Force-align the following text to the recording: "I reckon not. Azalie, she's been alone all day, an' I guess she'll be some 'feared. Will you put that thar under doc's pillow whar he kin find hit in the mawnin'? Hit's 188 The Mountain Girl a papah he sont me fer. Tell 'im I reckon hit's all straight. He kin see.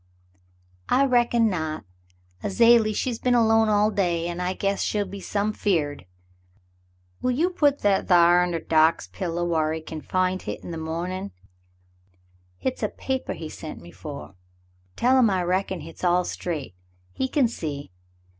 "I 0.89 1.05
reckon 1.05 1.47
not. 1.47 1.85
Azalie, 2.43 2.91
she's 2.91 3.19
been 3.19 3.35
alone 3.35 3.69
all 3.69 3.91
day, 3.91 4.25
an' 4.27 4.39
I 4.39 4.53
guess 4.55 4.81
she'll 4.81 5.05
be 5.05 5.19
some 5.19 5.53
'feared. 5.53 6.07
Will 7.21 7.29
you 7.29 7.51
put 7.51 7.81
that 7.81 8.07
thar 8.07 8.41
under 8.41 8.57
doc's 8.59 9.09
pillow 9.09 9.45
whar 9.45 9.73
he 9.73 9.81
kin 9.81 10.01
find 10.01 10.41
hit 10.41 10.63
in 10.63 10.71
the 10.71 10.77
mawnin'? 10.79 11.29
Hit's 12.57 12.81
188 12.81 12.81
The 12.81 12.83
Mountain 12.83 13.03
Girl 13.03 13.13
a 13.13 13.19
papah 13.19 13.43
he 13.43 13.49
sont 13.49 13.79
me 13.79 13.91
fer. 13.91 14.33
Tell 14.95 15.19
'im 15.19 15.29
I 15.29 15.43
reckon 15.43 15.81
hit's 15.81 16.03
all 16.03 16.23
straight. 16.25 16.73
He 17.13 17.27
kin 17.27 17.47
see. 17.47 17.91